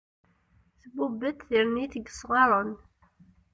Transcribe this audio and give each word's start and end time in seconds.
Tbubb-d 0.81 1.37
tirint 1.47 1.93
n 1.97 2.01
yesɣaren. 2.05 2.71